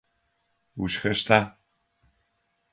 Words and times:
Ушхэщта? 0.81 1.39